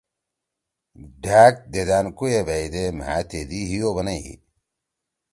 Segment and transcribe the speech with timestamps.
[1.23, 4.29] ڈھأک دھیدأنکو ئے بھیئیدے مھأ تیدی ہیِو بنَئی: